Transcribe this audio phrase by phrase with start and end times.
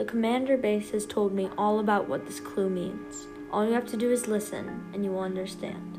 [0.00, 3.26] The commander base has told me all about what this clue means.
[3.52, 5.98] All you have to do is listen, and you will understand.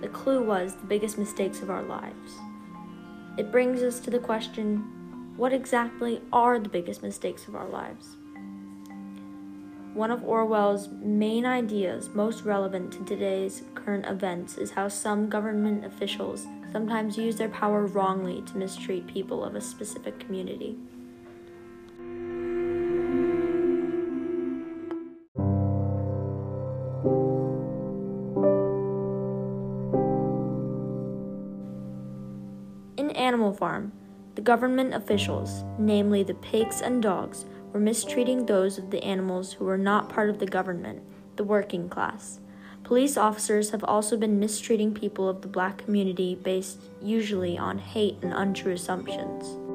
[0.00, 2.32] The clue was the biggest mistakes of our lives.
[3.36, 8.16] It brings us to the question what exactly are the biggest mistakes of our lives?
[9.92, 15.84] One of Orwell's main ideas, most relevant to today's current events, is how some government
[15.84, 20.78] officials sometimes use their power wrongly to mistreat people of a specific community.
[33.26, 33.90] Animal Farm,
[34.36, 39.64] the government officials, namely the pigs and dogs, were mistreating those of the animals who
[39.64, 41.02] were not part of the government,
[41.34, 42.38] the working class.
[42.84, 48.16] Police officers have also been mistreating people of the black community based usually on hate
[48.22, 49.65] and untrue assumptions.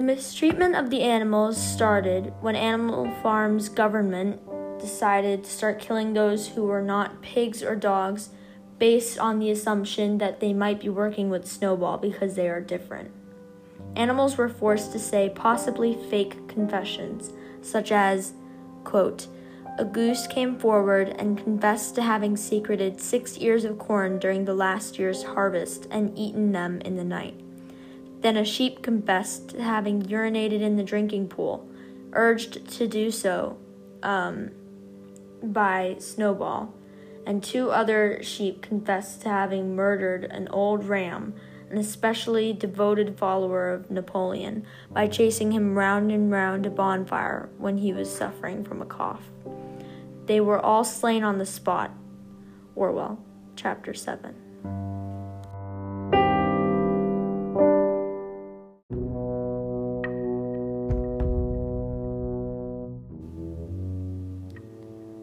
[0.00, 4.40] The mistreatment of the animals started when Animal Farm's government
[4.80, 8.30] decided to start killing those who were not pigs or dogs
[8.78, 13.10] based on the assumption that they might be working with Snowball because they are different.
[13.94, 18.32] Animals were forced to say possibly fake confessions, such as,
[18.84, 19.26] quote,
[19.78, 24.54] a goose came forward and confessed to having secreted six ears of corn during the
[24.54, 27.38] last year's harvest and eaten them in the night.
[28.20, 31.68] Then a sheep confessed to having urinated in the drinking pool,
[32.12, 33.56] urged to do so
[34.02, 34.50] um,
[35.42, 36.74] by Snowball,
[37.26, 41.34] and two other sheep confessed to having murdered an old ram,
[41.70, 47.78] an especially devoted follower of Napoleon, by chasing him round and round a bonfire when
[47.78, 49.30] he was suffering from a cough.
[50.26, 51.92] They were all slain on the spot.
[52.74, 53.18] Orwell,
[53.56, 54.49] chapter 7.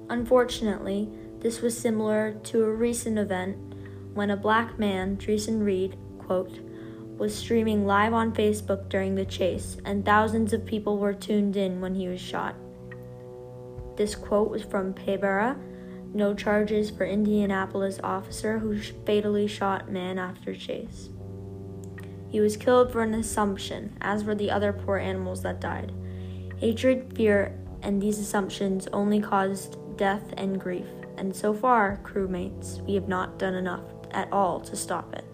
[0.10, 1.10] Unfortunately,
[1.40, 3.58] this was similar to a recent event
[4.14, 6.60] when a black man, Dreasjon Reed, quote,
[7.18, 11.82] was streaming live on Facebook during the chase, and thousands of people were tuned in
[11.82, 12.56] when he was shot.
[13.96, 15.58] This quote was from Pebera,
[16.14, 21.10] no charges for Indianapolis officer who fatally shot man after chase.
[22.30, 25.92] He was killed for an assumption, as were the other poor animals that died.
[26.58, 30.88] Hatred, fear, and these assumptions only caused death and grief,
[31.18, 35.26] and so far, crewmates, we have not done enough at all to stop it.